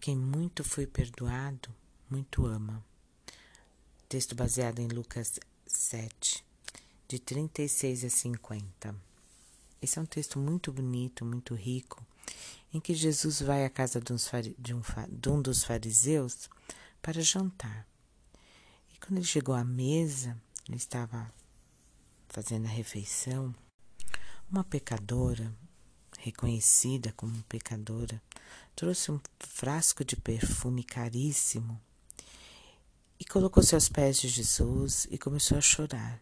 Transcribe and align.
quem 0.00 0.16
muito 0.16 0.64
foi 0.64 0.86
perdoado, 0.86 1.68
muito 2.08 2.46
ama. 2.46 2.82
Texto 4.08 4.34
baseado 4.34 4.78
em 4.78 4.88
Lucas 4.88 5.38
7, 5.66 6.42
de 7.06 7.18
36 7.18 8.06
a 8.06 8.08
50. 8.08 8.96
Esse 9.82 9.98
é 9.98 10.02
um 10.02 10.06
texto 10.06 10.38
muito 10.38 10.72
bonito, 10.72 11.22
muito 11.22 11.54
rico, 11.54 12.02
em 12.72 12.80
que 12.80 12.94
Jesus 12.94 13.42
vai 13.42 13.66
à 13.66 13.68
casa 13.68 14.00
de, 14.00 14.72
um, 14.74 15.42
dos 15.42 15.64
fariseus 15.64 16.48
para 17.02 17.20
jantar. 17.20 17.86
E 18.94 18.98
quando 18.98 19.18
ele 19.18 19.26
chegou 19.26 19.54
à 19.54 19.62
mesa, 19.62 20.34
ele 20.66 20.78
estava 20.78 21.30
fazendo 22.26 22.64
a 22.64 22.70
refeição, 22.70 23.54
uma 24.50 24.64
pecadora, 24.64 25.54
reconhecida 26.20 27.12
como 27.16 27.42
pecadora, 27.44 28.22
trouxe 28.76 29.10
um 29.10 29.20
frasco 29.38 30.04
de 30.04 30.16
perfume 30.16 30.84
caríssimo 30.84 31.80
e 33.18 33.24
colocou-se 33.24 33.74
aos 33.74 33.88
pés 33.88 34.20
de 34.20 34.28
Jesus 34.28 35.06
e 35.10 35.18
começou 35.18 35.58
a 35.58 35.60
chorar. 35.60 36.20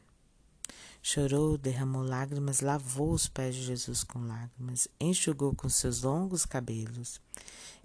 Chorou, 1.03 1.57
derramou 1.57 2.03
lágrimas, 2.03 2.61
lavou 2.61 3.13
os 3.13 3.29
pés 3.29 3.55
de 3.55 3.63
Jesus 3.63 4.03
com 4.03 4.19
lágrimas, 4.27 4.89
enxugou 5.01 5.55
com 5.55 5.69
seus 5.69 6.03
longos 6.03 6.45
cabelos, 6.45 7.21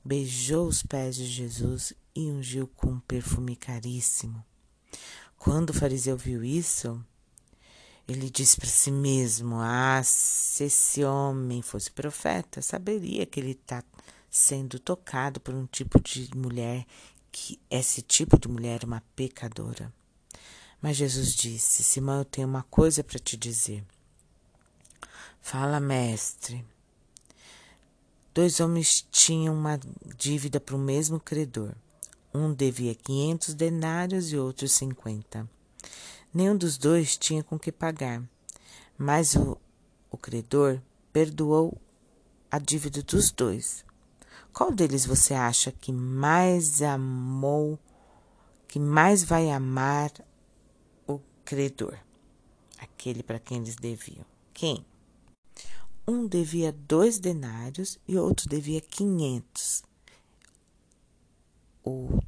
beijou 0.03 0.67
os 0.67 0.81
pés 0.81 1.15
de 1.15 1.25
Jesus 1.25 1.93
e 2.15 2.29
ungiu 2.29 2.67
com 2.67 2.93
um 2.93 2.99
perfume 2.99 3.55
caríssimo. 3.55 4.43
Quando 5.37 5.69
o 5.71 5.73
fariseu 5.73 6.17
viu 6.17 6.43
isso, 6.43 7.03
ele 8.07 8.29
disse 8.29 8.57
para 8.57 8.69
si 8.69 8.91
mesmo: 8.91 9.57
Ah, 9.59 10.01
se 10.03 10.65
esse 10.65 11.03
homem 11.03 11.61
fosse 11.61 11.91
profeta, 11.91 12.61
saberia 12.61 13.25
que 13.25 13.39
ele 13.39 13.51
está 13.51 13.83
sendo 14.29 14.79
tocado 14.79 15.39
por 15.39 15.53
um 15.53 15.65
tipo 15.65 15.99
de 16.01 16.29
mulher, 16.35 16.85
que 17.31 17.59
esse 17.69 18.01
tipo 18.01 18.37
de 18.37 18.47
mulher 18.47 18.83
é 18.83 18.85
uma 18.85 19.03
pecadora. 19.15 19.93
Mas 20.81 20.97
Jesus 20.97 21.33
disse: 21.33 21.83
Simão, 21.83 22.19
eu 22.19 22.25
tenho 22.25 22.47
uma 22.47 22.63
coisa 22.63 23.03
para 23.03 23.19
te 23.19 23.37
dizer. 23.37 23.83
Fala, 25.41 25.79
mestre. 25.79 26.65
Dois 28.33 28.59
homens 28.59 29.05
tinham 29.11 29.53
uma 29.53 29.79
dívida 30.17 30.59
para 30.59 30.75
o 30.75 30.79
mesmo 30.79 31.19
credor. 31.19 31.73
Um 32.33 32.51
devia 32.51 32.95
quinhentos 32.95 33.53
denários 33.53 34.31
e 34.31 34.37
outro 34.37 34.67
cinquenta. 34.67 35.47
Nenhum 36.33 36.57
dos 36.57 36.77
dois 36.79 37.15
tinha 37.15 37.43
com 37.43 37.59
que 37.59 37.71
pagar, 37.71 38.23
mas 38.97 39.35
o, 39.35 39.55
o 40.09 40.17
credor 40.17 40.81
perdoou 41.11 41.79
a 42.49 42.57
dívida 42.57 43.03
dos 43.03 43.31
dois. 43.31 43.85
Qual 44.51 44.71
deles 44.71 45.05
você 45.05 45.35
acha 45.35 45.71
que 45.71 45.91
mais 45.91 46.81
amou, 46.81 47.77
que 48.67 48.79
mais 48.79 49.23
vai 49.23 49.51
amar 49.51 50.11
o 51.07 51.19
credor? 51.45 51.97
Aquele 52.79 53.21
para 53.21 53.39
quem 53.39 53.57
eles 53.57 53.75
deviam. 53.75 54.25
Quem? 54.53 54.83
Um 56.07 56.27
devia 56.27 56.71
dois 56.71 57.19
denários 57.19 57.99
e 58.07 58.17
outro 58.17 58.49
devia 58.49 58.81
quinhentos. 58.81 59.83
O 61.83 62.19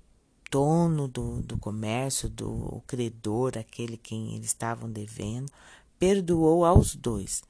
dono 0.52 1.08
do, 1.08 1.42
do 1.42 1.58
comércio, 1.58 2.30
do 2.30 2.82
credor, 2.88 3.58
aquele 3.58 3.98
quem 3.98 4.36
eles 4.36 4.48
estavam 4.48 4.90
devendo, 4.90 5.52
perdoou 6.00 6.66
aos 6.66 6.96
dois. 6.96 7.44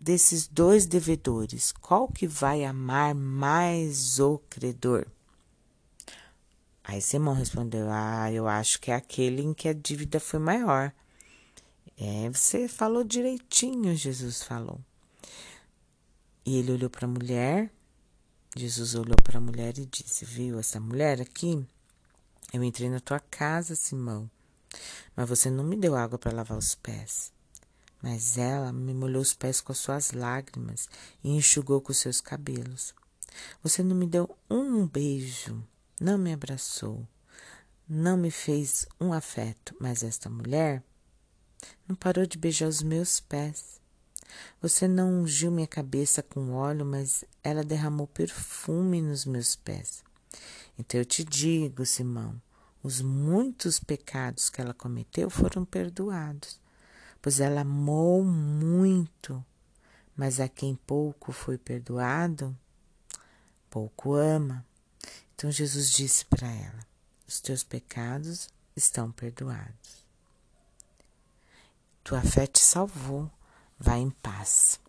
Desses 0.00 0.46
dois 0.46 0.86
devedores, 0.86 1.72
qual 1.72 2.06
que 2.08 2.26
vai 2.26 2.64
amar 2.64 3.14
mais 3.14 4.20
o 4.20 4.38
credor? 4.48 5.06
Aí 6.84 7.02
Simão 7.02 7.34
respondeu: 7.34 7.88
Ah, 7.90 8.30
eu 8.32 8.46
acho 8.46 8.80
que 8.80 8.90
é 8.90 8.94
aquele 8.94 9.42
em 9.42 9.52
que 9.52 9.68
a 9.68 9.72
dívida 9.72 10.20
foi 10.20 10.38
maior. 10.38 10.92
É, 11.98 12.30
você 12.30 12.68
falou 12.68 13.02
direitinho, 13.02 13.96
Jesus 13.96 14.42
falou. 14.42 14.78
E 16.46 16.58
ele 16.58 16.72
olhou 16.72 16.88
para 16.88 17.06
a 17.06 17.10
mulher. 17.10 17.70
Jesus 18.56 18.94
olhou 18.94 19.16
para 19.22 19.38
a 19.38 19.40
mulher 19.40 19.76
e 19.78 19.84
disse: 19.84 20.24
Viu 20.24 20.58
essa 20.58 20.78
mulher 20.78 21.20
aqui? 21.20 21.66
Eu 22.52 22.64
entrei 22.64 22.88
na 22.88 22.98
tua 23.00 23.20
casa, 23.20 23.74
Simão, 23.74 24.30
mas 25.14 25.28
você 25.28 25.50
não 25.50 25.62
me 25.62 25.76
deu 25.76 25.94
água 25.94 26.18
para 26.18 26.32
lavar 26.32 26.56
os 26.56 26.74
pés. 26.74 27.30
Mas 28.02 28.38
ela 28.38 28.72
me 28.72 28.94
molhou 28.94 29.20
os 29.20 29.34
pés 29.34 29.60
com 29.60 29.72
as 29.72 29.78
suas 29.78 30.12
lágrimas 30.12 30.88
e 31.22 31.30
enxugou 31.30 31.80
com 31.80 31.92
os 31.92 31.98
seus 31.98 32.20
cabelos. 32.20 32.94
Você 33.62 33.82
não 33.82 33.94
me 33.94 34.06
deu 34.06 34.34
um 34.48 34.86
beijo, 34.86 35.62
não 36.00 36.16
me 36.16 36.32
abraçou, 36.32 37.06
não 37.88 38.16
me 38.16 38.30
fez 38.30 38.86
um 39.00 39.12
afeto, 39.12 39.74
mas 39.80 40.02
esta 40.02 40.30
mulher 40.30 40.82
não 41.86 41.96
parou 41.96 42.24
de 42.24 42.38
beijar 42.38 42.68
os 42.68 42.82
meus 42.82 43.20
pés. 43.20 43.78
Você 44.60 44.86
não 44.86 45.22
ungiu 45.22 45.50
minha 45.50 45.66
cabeça 45.66 46.22
com 46.22 46.52
óleo, 46.52 46.84
mas 46.84 47.24
ela 47.42 47.64
derramou 47.64 48.06
perfume 48.06 49.02
nos 49.02 49.24
meus 49.24 49.56
pés. 49.56 50.02
Então 50.78 51.00
eu 51.00 51.04
te 51.04 51.24
digo, 51.24 51.84
Simão, 51.84 52.40
os 52.82 53.00
muitos 53.00 53.80
pecados 53.80 54.48
que 54.48 54.60
ela 54.60 54.72
cometeu 54.72 55.28
foram 55.28 55.64
perdoados, 55.64 56.60
pois 57.20 57.40
ela 57.40 57.62
amou 57.62 58.24
muito, 58.24 59.44
mas 60.16 60.38
a 60.38 60.48
quem 60.48 60.76
pouco 60.86 61.32
foi 61.32 61.58
perdoado, 61.58 62.56
pouco 63.68 64.14
ama. 64.14 64.64
Então 65.34 65.50
Jesus 65.50 65.90
disse 65.90 66.24
para 66.24 66.48
ela: 66.48 66.86
Os 67.26 67.40
teus 67.40 67.64
pecados 67.64 68.48
estão 68.76 69.10
perdoados. 69.10 70.06
Tua 72.04 72.22
fé 72.22 72.46
te 72.46 72.60
salvou, 72.60 73.30
vai 73.78 73.98
em 73.98 74.10
paz. 74.10 74.80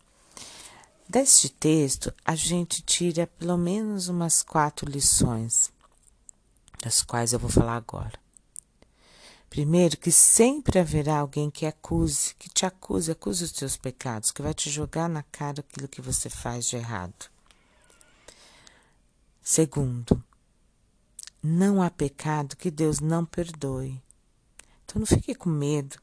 Deste 1.08 1.48
texto, 1.48 2.14
a 2.24 2.36
gente 2.36 2.82
tira 2.82 3.26
pelo 3.26 3.58
menos 3.58 4.06
umas 4.06 4.42
quatro 4.44 4.88
lições 4.88 5.72
das 6.82 7.02
quais 7.02 7.32
eu 7.32 7.38
vou 7.38 7.50
falar 7.50 7.76
agora. 7.76 8.18
Primeiro, 9.48 9.96
que 9.96 10.12
sempre 10.12 10.78
haverá 10.78 11.18
alguém 11.18 11.50
que 11.50 11.66
acuse, 11.66 12.34
que 12.36 12.48
te 12.48 12.64
acuse, 12.64 13.10
acuse 13.10 13.44
os 13.44 13.52
teus 13.52 13.76
pecados, 13.76 14.30
que 14.30 14.42
vai 14.42 14.54
te 14.54 14.70
jogar 14.70 15.08
na 15.08 15.24
cara 15.24 15.60
aquilo 15.60 15.88
que 15.88 16.00
você 16.00 16.30
faz 16.30 16.66
de 16.66 16.76
errado. 16.76 17.28
Segundo, 19.42 20.22
não 21.42 21.82
há 21.82 21.90
pecado 21.90 22.56
que 22.56 22.70
Deus 22.70 23.00
não 23.00 23.24
perdoe. 23.24 24.00
Então 24.84 25.00
não 25.00 25.06
fique 25.06 25.34
com 25.34 25.50
medo, 25.50 25.96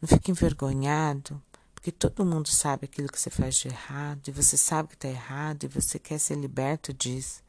não 0.00 0.08
fique 0.08 0.30
envergonhado, 0.30 1.42
porque 1.74 1.90
todo 1.90 2.24
mundo 2.24 2.48
sabe 2.48 2.84
aquilo 2.84 3.08
que 3.08 3.18
você 3.20 3.30
faz 3.30 3.56
de 3.56 3.68
errado, 3.68 4.28
e 4.28 4.30
você 4.30 4.56
sabe 4.56 4.90
que 4.90 4.94
está 4.94 5.08
errado, 5.08 5.64
e 5.64 5.68
você 5.68 5.98
quer 5.98 6.18
ser 6.18 6.36
liberto 6.36 6.92
disso. 6.92 7.42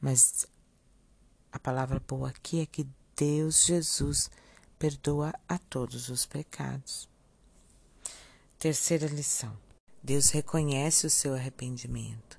Mas 0.00 0.46
a 1.52 1.58
palavra 1.58 2.00
boa 2.06 2.28
aqui 2.28 2.60
é 2.60 2.66
que 2.66 2.86
Deus, 3.16 3.64
Jesus, 3.64 4.30
perdoa 4.78 5.32
a 5.48 5.58
todos 5.58 6.08
os 6.08 6.24
pecados. 6.26 7.08
Terceira 8.58 9.06
lição: 9.06 9.56
Deus 10.02 10.30
reconhece 10.30 11.06
o 11.06 11.10
seu 11.10 11.34
arrependimento. 11.34 12.38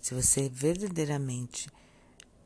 Se 0.00 0.14
você 0.14 0.48
verdadeiramente 0.48 1.68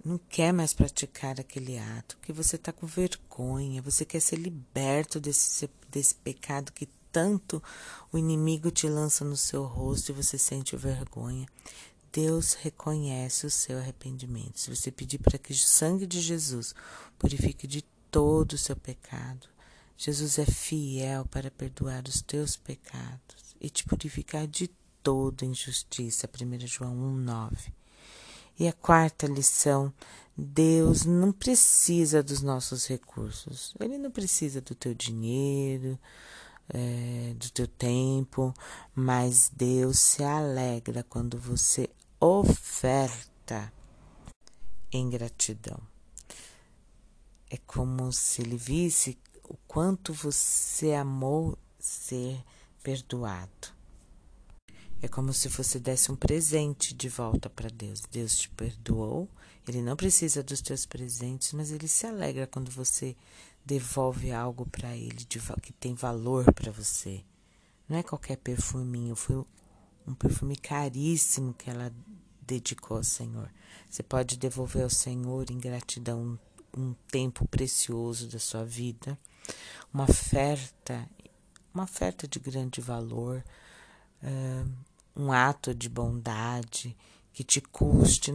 não 0.05 0.19
quer 0.19 0.53
mais 0.53 0.73
praticar 0.73 1.39
aquele 1.39 1.79
ato, 1.79 2.19
que 2.23 2.33
você 2.33 2.57
está 2.57 2.73
com 2.73 2.87
vergonha, 2.87 3.83
você 3.83 4.05
quer 4.05 4.21
ser 4.21 4.37
liberto 4.37 5.21
desse, 5.21 5.71
desse 5.89 6.15
pecado 6.15 6.73
que 6.73 6.89
tanto 7.13 7.63
o 8.11 8.19
inimigo 8.19 8.71
te 8.71 8.89
lança 8.89 9.25
no 9.25 9.37
seu 9.37 9.65
rosto 9.65 10.11
e 10.11 10.15
você 10.15 10.39
sente 10.39 10.77
vergonha. 10.77 11.47
Deus 12.13 12.53
reconhece 12.53 13.47
o 13.47 13.51
seu 13.51 13.79
arrependimento. 13.79 14.61
Se 14.61 14.69
você 14.69 14.91
pedir 14.91 15.19
para 15.19 15.39
que 15.39 15.53
o 15.53 15.57
sangue 15.57 16.07
de 16.07 16.21
Jesus 16.21 16.75
purifique 17.19 17.67
de 17.67 17.83
todo 18.11 18.53
o 18.53 18.59
seu 18.59 18.77
pecado, 18.77 19.49
Jesus 19.97 20.39
é 20.39 20.45
fiel 20.45 21.25
para 21.25 21.51
perdoar 21.51 22.05
os 22.07 22.21
teus 22.21 22.55
pecados 22.55 23.57
e 23.59 23.71
te 23.71 23.85
purificar 23.85 24.47
de 24.47 24.69
toda 25.03 25.47
injustiça. 25.47 26.29
1 26.29 26.67
João 26.67 26.95
1,9. 27.25 27.73
E 28.59 28.69
a 28.69 28.73
quarta 28.73 29.27
lição: 29.27 29.93
Deus 30.37 31.07
não 31.07 31.33
precisa 31.33 32.23
dos 32.23 32.43
nossos 32.43 32.87
recursos. 32.87 33.75
Ele 33.81 33.97
não 33.97 34.11
precisa 34.11 34.61
do 34.61 34.75
teu 34.75 34.95
dinheiro, 34.95 35.99
é, 36.69 37.35
do 37.37 37.51
teu 37.51 37.67
tempo, 37.67 38.53
mas 38.95 39.51
Deus 39.55 39.99
se 39.99 40.23
alegra 40.23 41.03
quando 41.03 41.39
você 41.39 41.89
oferta 42.25 43.73
em 44.93 45.11
gratidão. 45.11 45.81
É 47.51 47.57
como 47.67 48.13
se 48.13 48.43
ele 48.43 48.57
visse 48.57 49.19
o 49.43 49.57
quanto 49.67 50.15
você 50.15 50.93
amou 50.93 51.59
ser 51.81 52.41
perdoado. 52.81 53.75
É 55.03 55.09
como 55.09 55.33
se 55.33 55.49
você 55.49 55.81
desse 55.81 56.13
um 56.13 56.17
presente 56.17 56.95
de 56.95 57.09
volta 57.09 57.51
para 57.51 57.69
Deus. 57.69 58.03
Deus 58.09 58.37
te 58.37 58.49
perdoou, 58.51 59.29
ele 59.67 59.83
não 59.83 59.97
precisa 59.97 60.45
dos 60.45 60.61
teus 60.61 60.87
presentes, 60.87 61.53
mas 61.53 61.73
ele 61.73 61.89
se 61.89 62.07
alegra 62.07 62.47
quando 62.47 62.71
você 62.71 63.17
devolve 63.67 64.31
algo 64.31 64.65
para 64.67 64.97
ele 64.97 65.25
de, 65.25 65.41
que 65.61 65.73
tem 65.73 65.97
valor 65.97 66.53
para 66.53 66.71
você. 66.71 67.25
Não 67.89 67.99
é 67.99 68.03
qualquer 68.05 68.37
perfuminho, 68.37 69.17
foi 69.17 69.45
um 70.07 70.15
perfume 70.15 70.57
caríssimo 70.57 71.55
que 71.55 71.71
ela 71.71 71.93
dedicou 72.41 72.99
ao 72.99 73.05
Senhor. 73.05 73.51
Você 73.89 74.03
pode 74.03 74.37
devolver 74.37 74.83
ao 74.83 74.91
Senhor 74.91 75.51
em 75.51 75.59
gratidão 75.59 76.39
um 76.77 76.95
tempo 77.11 77.47
precioso 77.47 78.29
da 78.29 78.39
sua 78.39 78.65
vida, 78.65 79.19
uma 79.93 80.05
oferta, 80.05 81.09
uma 81.75 81.85
oferta 81.85 82.27
de 82.27 82.39
grande 82.39 82.81
valor, 82.81 83.45
um 85.15 85.31
ato 85.33 85.75
de 85.75 85.89
bondade 85.89 86.97
que 87.33 87.45
te 87.45 87.61
custe. 87.61 88.33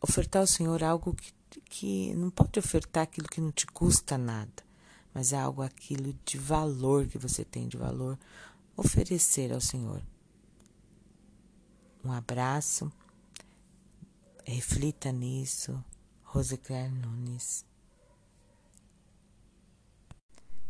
Ofertar 0.00 0.40
ao 0.40 0.46
Senhor 0.46 0.82
algo 0.82 1.14
que, 1.14 1.32
que 1.64 2.14
não 2.14 2.30
pode 2.30 2.58
ofertar 2.58 3.04
aquilo 3.04 3.28
que 3.28 3.40
não 3.40 3.50
te 3.50 3.66
custa 3.66 4.18
nada, 4.18 4.62
mas 5.14 5.32
é 5.32 5.38
algo 5.38 5.62
aquilo 5.62 6.14
de 6.24 6.38
valor 6.38 7.06
que 7.06 7.18
você 7.18 7.44
tem 7.44 7.66
de 7.66 7.76
valor, 7.76 8.18
oferecer 8.76 9.52
ao 9.52 9.60
Senhor. 9.60 10.02
Um 12.04 12.12
abraço, 12.12 12.90
reflita 14.44 15.12
nisso. 15.12 15.82
Rosicler 16.22 16.90
Nunes. 16.90 17.64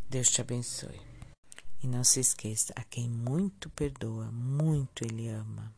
Deus 0.09 0.29
te 0.29 0.41
abençoe. 0.41 0.99
E 1.83 1.87
não 1.87 2.03
se 2.03 2.19
esqueça, 2.19 2.73
a 2.75 2.83
quem 2.83 3.09
muito 3.09 3.69
perdoa, 3.69 4.31
muito 4.31 5.03
ele 5.03 5.27
ama. 5.29 5.73